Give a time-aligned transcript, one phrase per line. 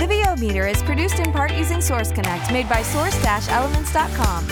[0.00, 4.46] The VO meter is produced in part using Source Connect, made by source-elements.com.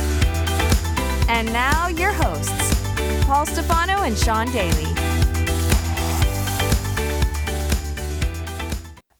[1.26, 2.78] And now your hosts,
[3.24, 4.92] Paul Stefano and Sean Daly.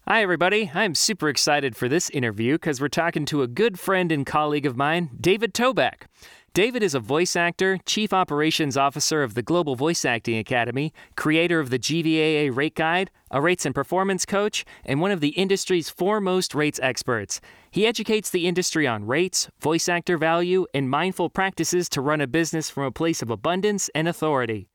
[0.06, 0.70] Hi, everybody.
[0.74, 4.66] I'm super excited for this interview because we're talking to a good friend and colleague
[4.66, 6.08] of mine, David Toback.
[6.58, 11.60] David is a voice actor, chief operations officer of the Global Voice Acting Academy, creator
[11.60, 15.88] of the GVAA Rate Guide, a rates and performance coach, and one of the industry's
[15.88, 17.40] foremost rates experts.
[17.70, 22.26] He educates the industry on rates, voice actor value, and mindful practices to run a
[22.26, 24.68] business from a place of abundance and authority.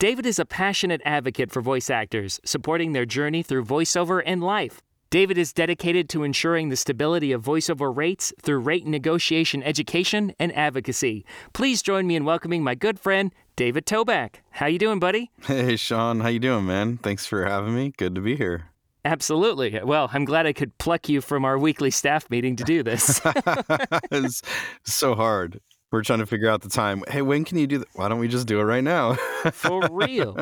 [0.00, 4.82] David is a passionate advocate for voice actors, supporting their journey through voiceover and life.
[5.10, 10.54] David is dedicated to ensuring the stability of voiceover rates through rate negotiation education and
[10.54, 11.24] advocacy.
[11.54, 14.36] Please join me in welcoming my good friend David Toback.
[14.50, 15.30] How you doing, buddy?
[15.46, 16.20] Hey, Sean.
[16.20, 16.98] How you doing, man?
[16.98, 17.94] Thanks for having me.
[17.96, 18.66] Good to be here.
[19.02, 19.80] Absolutely.
[19.82, 23.22] Well, I'm glad I could pluck you from our weekly staff meeting to do this.
[24.10, 24.42] it's
[24.84, 25.62] so hard.
[25.90, 27.02] We're trying to figure out the time.
[27.08, 27.88] Hey, when can you do that?
[27.94, 29.14] Why don't we just do it right now?
[29.52, 30.36] For real.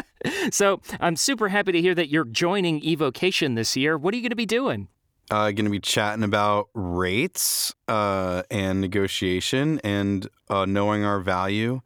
[0.50, 3.98] so I'm super happy to hear that you're joining eVocation this year.
[3.98, 4.88] What are you going to be doing?
[5.30, 11.80] Uh, going to be chatting about rates uh, and negotiation and uh, knowing our value,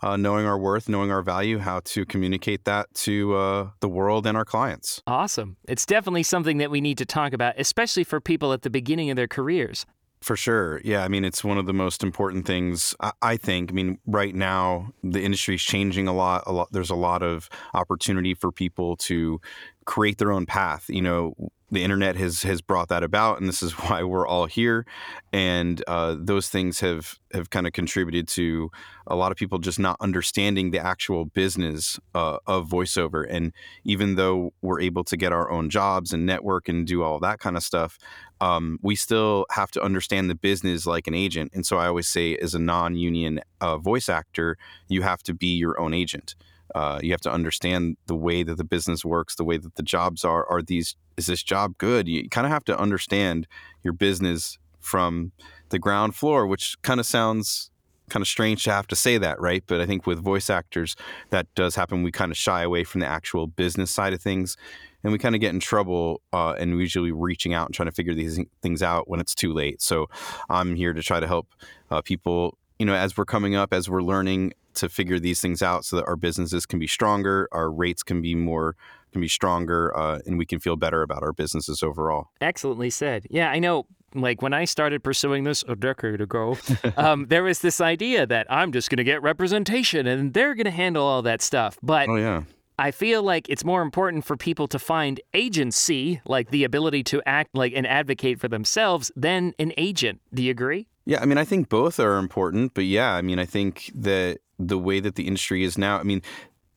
[0.00, 4.26] uh, knowing our worth, knowing our value, how to communicate that to uh, the world
[4.26, 5.02] and our clients.
[5.06, 5.56] Awesome.
[5.68, 9.10] It's definitely something that we need to talk about, especially for people at the beginning
[9.10, 9.84] of their careers.
[10.24, 10.80] For sure.
[10.82, 11.04] Yeah.
[11.04, 13.70] I mean, it's one of the most important things, I, I think.
[13.70, 16.44] I mean, right now, the industry is changing a lot.
[16.46, 16.72] A lot.
[16.72, 19.38] There's a lot of opportunity for people to
[19.84, 20.86] create their own path.
[20.88, 21.34] You know,
[21.74, 24.86] the internet has has brought that about, and this is why we're all here.
[25.32, 28.70] And uh, those things have have kind of contributed to
[29.06, 33.26] a lot of people just not understanding the actual business uh, of voiceover.
[33.28, 33.52] And
[33.84, 37.40] even though we're able to get our own jobs and network and do all that
[37.40, 37.98] kind of stuff,
[38.40, 41.50] um, we still have to understand the business like an agent.
[41.54, 44.56] And so I always say, as a non-union uh, voice actor,
[44.88, 46.34] you have to be your own agent.
[46.74, 49.82] Uh, you have to understand the way that the business works, the way that the
[49.82, 50.46] jobs are.
[50.50, 52.08] Are these is this job good?
[52.08, 53.46] You kind of have to understand
[53.82, 55.32] your business from
[55.70, 57.70] the ground floor, which kind of sounds
[58.10, 59.64] kind of strange to have to say that, right?
[59.66, 60.94] But I think with voice actors,
[61.30, 62.02] that does happen.
[62.02, 64.56] We kind of shy away from the actual business side of things,
[65.02, 66.20] and we kind of get in trouble.
[66.32, 69.52] Uh, and usually reaching out and trying to figure these things out when it's too
[69.52, 69.80] late.
[69.80, 70.08] So
[70.50, 71.48] I'm here to try to help
[71.90, 72.58] uh, people.
[72.78, 75.96] You know, as we're coming up, as we're learning to figure these things out so
[75.96, 78.76] that our businesses can be stronger, our rates can be more
[79.14, 82.28] can be stronger, uh, and we can feel better about our businesses overall.
[82.40, 83.26] Excellently said.
[83.30, 83.86] Yeah, I know.
[84.16, 86.56] Like when I started pursuing this a decade ago,
[86.96, 90.66] um, there was this idea that I'm just going to get representation and they're going
[90.66, 91.78] to handle all that stuff.
[91.82, 92.42] But oh yeah.
[92.78, 97.22] I feel like it's more important for people to find agency, like the ability to
[97.26, 100.20] act like and advocate for themselves, than an agent.
[100.32, 100.86] Do you agree?
[101.06, 104.38] Yeah, I mean, I think both are important, but yeah, I mean, I think that
[104.58, 105.98] the way that the industry is now.
[105.98, 106.22] I mean,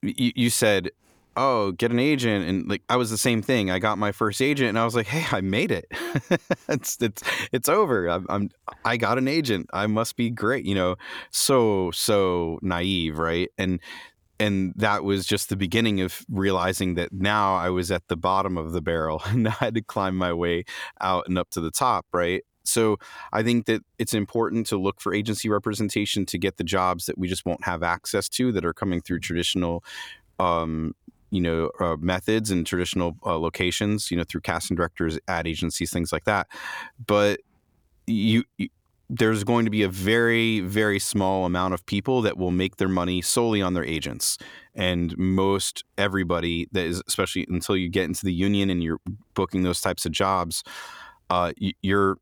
[0.01, 0.91] you, you said
[1.37, 2.49] oh, get an agent.
[2.49, 3.69] And like, I was the same thing.
[3.69, 5.85] I got my first agent and I was like, hey, I made it.
[6.67, 8.07] it's, it's, it's over.
[8.07, 8.49] I'm, I'm,
[8.83, 9.69] I got an agent.
[9.71, 10.65] I must be great.
[10.65, 10.95] You know,
[11.29, 13.19] so, so naive.
[13.19, 13.49] Right.
[13.57, 13.79] And,
[14.39, 18.57] and that was just the beginning of realizing that now I was at the bottom
[18.57, 20.65] of the barrel and I had to climb my way
[20.99, 22.07] out and up to the top.
[22.11, 22.43] Right.
[22.67, 22.97] So
[23.31, 27.17] I think that it's important to look for agency representation to get the jobs that
[27.17, 29.83] we just won't have access to that are coming through traditional
[30.39, 30.93] um,
[31.31, 35.91] you know uh, methods and traditional uh, locations you know through casting directors ad agencies
[35.91, 36.47] things like that.
[37.05, 37.41] But
[38.05, 38.69] you, you,
[39.09, 42.89] there's going to be a very very small amount of people that will make their
[42.89, 44.37] money solely on their agents.
[44.75, 48.99] And most everybody that is especially until you get into the union and you're
[49.33, 50.63] booking those types of jobs
[51.29, 51.51] uh,
[51.81, 52.17] you're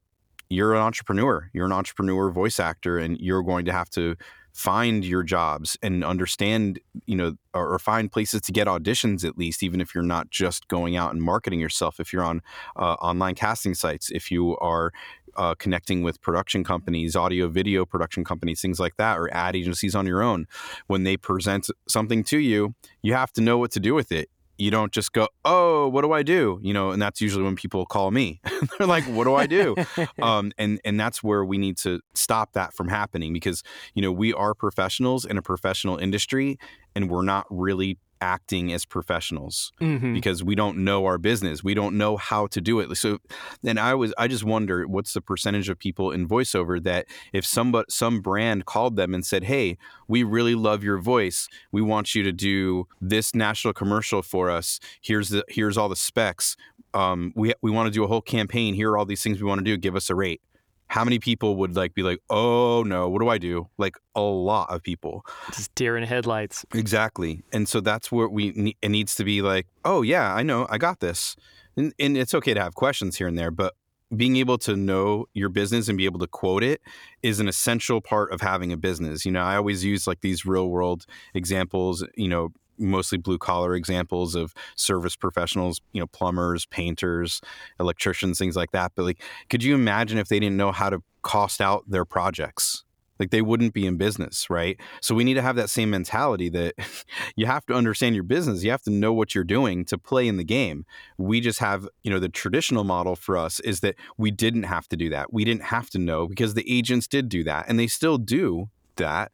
[0.49, 1.49] you're an entrepreneur.
[1.53, 4.15] You're an entrepreneur voice actor, and you're going to have to
[4.53, 9.37] find your jobs and understand, you know, or, or, find places to get auditions at
[9.37, 11.99] least, even if you're not just going out and marketing yourself.
[11.99, 12.41] If you're on
[12.77, 14.93] uh, online casting sites, if you are
[15.35, 19.93] uh, connecting with production companies, audio, video production companies, things like that, or ad agencies
[19.93, 20.47] on your own,
[20.87, 24.29] when they present something to you, you have to know what to do with it
[24.57, 27.55] you don't just go, "Oh, what do I do?" You know, and that's usually when
[27.55, 28.41] people call me.
[28.77, 29.75] They're like, "What do I do?"
[30.21, 33.63] um, and and that's where we need to stop that from happening because
[33.93, 36.57] you know we are professionals in a professional industry,
[36.95, 40.13] and we're not really acting as professionals Mhm.
[40.13, 41.63] because we don't know our business.
[41.63, 42.95] We don't know how to do it.
[42.97, 43.19] So
[43.63, 47.45] and I was I just wonder what's the percentage of people in voiceover that if
[47.45, 49.77] somebody some brand called them and said, "Hey,
[50.07, 51.47] we really love your voice.
[51.71, 54.79] We want you to do this national commercial for us.
[55.01, 56.55] Here's the here's all the specs.
[56.93, 58.73] Um, we we want to do a whole campaign.
[58.73, 59.77] Here are all these things we want to do.
[59.77, 60.41] Give us a rate."
[60.87, 64.21] How many people would like be like, "Oh no, what do I do?" Like a
[64.21, 65.25] lot of people.
[65.51, 66.65] Just deer in headlights.
[66.73, 67.43] Exactly.
[67.51, 70.67] And so that's where we ne- it needs to be like, oh yeah, I know,
[70.69, 71.35] I got this.
[71.75, 73.73] And, and it's okay to have questions here and there, but
[74.15, 76.81] being able to know your business and be able to quote it
[77.23, 79.25] is an essential part of having a business.
[79.25, 83.75] You know, I always use like these real world examples, you know, mostly blue collar
[83.75, 87.41] examples of service professionals, you know, plumbers, painters,
[87.79, 88.91] electricians, things like that.
[88.95, 92.83] But like, could you imagine if they didn't know how to cost out their projects?
[93.19, 94.77] Like they wouldn't be in business, right?
[95.01, 96.75] So we need to have that same mentality that
[97.35, 98.63] you have to understand your business.
[98.63, 100.85] You have to know what you're doing to play in the game.
[101.17, 104.87] We just have, you know, the traditional model for us is that we didn't have
[104.89, 105.31] to do that.
[105.31, 108.69] We didn't have to know because the agents did do that and they still do
[108.97, 109.31] that,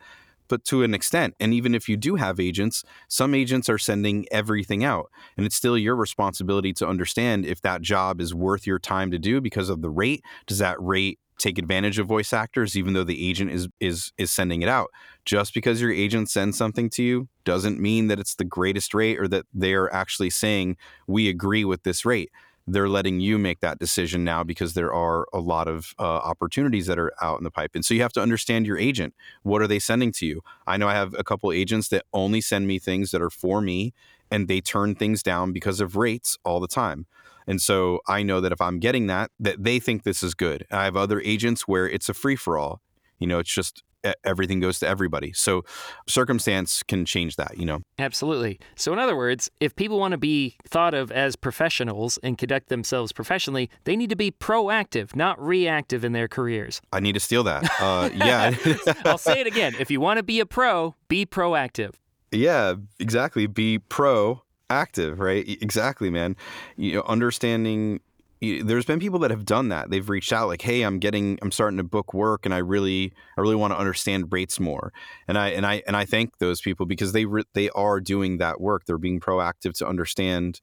[0.51, 1.33] but to an extent.
[1.39, 5.09] And even if you do have agents, some agents are sending everything out.
[5.37, 9.17] And it's still your responsibility to understand if that job is worth your time to
[9.17, 10.21] do because of the rate.
[10.47, 14.29] Does that rate take advantage of voice actors even though the agent is is is
[14.29, 14.91] sending it out
[15.25, 19.19] just because your agent sends something to you doesn't mean that it's the greatest rate
[19.19, 20.77] or that they're actually saying
[21.07, 22.29] we agree with this rate
[22.73, 26.87] they're letting you make that decision now because there are a lot of uh, opportunities
[26.87, 29.13] that are out in the pipe and so you have to understand your agent
[29.43, 32.41] what are they sending to you i know i have a couple agents that only
[32.41, 33.93] send me things that are for me
[34.29, 37.05] and they turn things down because of rates all the time
[37.47, 40.65] and so I know that if I'm getting that, that they think this is good.
[40.71, 42.81] I have other agents where it's a free for all.
[43.19, 43.83] You know, it's just
[44.23, 45.33] everything goes to everybody.
[45.33, 45.63] So
[46.07, 47.81] circumstance can change that, you know.
[47.99, 48.59] Absolutely.
[48.75, 52.69] So, in other words, if people want to be thought of as professionals and conduct
[52.69, 56.81] themselves professionally, they need to be proactive, not reactive in their careers.
[56.91, 57.63] I need to steal that.
[57.79, 58.55] Uh, yeah.
[59.05, 59.75] I'll say it again.
[59.79, 61.93] If you want to be a pro, be proactive.
[62.31, 63.47] yeah, exactly.
[63.47, 65.45] Be pro active, right?
[65.61, 66.35] Exactly, man.
[66.77, 67.99] You know, understanding
[68.41, 69.91] there's been people that have done that.
[69.91, 73.13] They've reached out like, "Hey, I'm getting I'm starting to book work and I really
[73.37, 74.91] I really want to understand rates more."
[75.27, 78.37] And I and I and I thank those people because they re- they are doing
[78.37, 78.85] that work.
[78.85, 80.59] They're being proactive to understand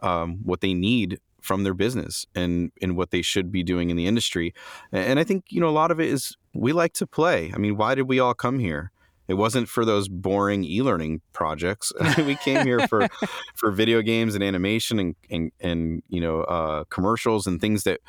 [0.00, 3.96] um, what they need from their business and and what they should be doing in
[3.96, 4.54] the industry.
[4.90, 7.52] And I think, you know, a lot of it is we like to play.
[7.54, 8.90] I mean, why did we all come here?
[9.28, 11.92] It wasn't for those boring e-learning projects.
[12.18, 13.08] we came here for
[13.54, 18.00] for video games and animation and and, and you know uh, commercials and things that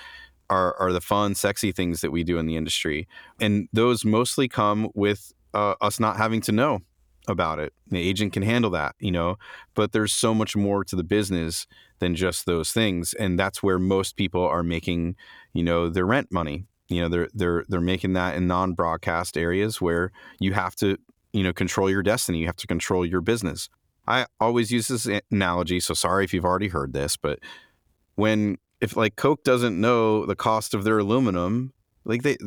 [0.50, 3.08] are are the fun, sexy things that we do in the industry.
[3.40, 6.80] And those mostly come with uh, us not having to know
[7.28, 7.74] about it.
[7.88, 9.38] The agent can handle that, you know.
[9.76, 11.68] But there's so much more to the business
[12.00, 15.16] than just those things, and that's where most people are making,
[15.54, 16.66] you know, their rent money.
[16.90, 20.98] You know, they're they're they're making that in non-broadcast areas where you have to,
[21.34, 22.40] you know, control your destiny.
[22.40, 23.70] You have to control your business.
[24.08, 27.40] I always use this analogy, so sorry if you've already heard this, but
[28.16, 31.74] when if like Coke doesn't know the cost of their aluminum,
[32.06, 32.38] like they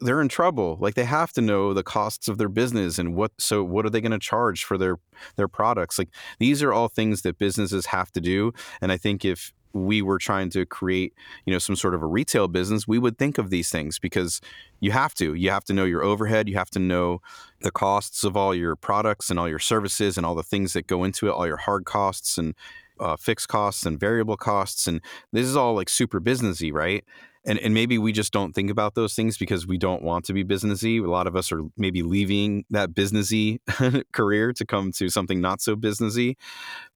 [0.00, 0.76] they're in trouble.
[0.80, 3.90] Like they have to know the costs of their business and what so what are
[3.90, 4.96] they going to charge for their
[5.36, 5.98] their products?
[5.98, 9.52] Like these are all things that businesses have to do and I think if
[9.84, 11.14] we were trying to create,
[11.44, 14.40] you know, some sort of a retail business, we would think of these things because
[14.80, 15.34] you have to.
[15.34, 17.20] You have to know your overhead, you have to know
[17.60, 20.86] the costs of all your products and all your services and all the things that
[20.86, 22.54] go into it, all your hard costs and
[22.98, 24.86] uh, fixed costs and variable costs.
[24.86, 25.00] And
[25.32, 27.04] this is all like super businessy, right?
[27.44, 30.32] And, and maybe we just don't think about those things because we don't want to
[30.32, 31.02] be businessy.
[31.02, 33.58] A lot of us are maybe leaving that businessy
[34.12, 36.34] career to come to something not so businessy.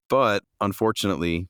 [0.08, 1.46] But unfortunately,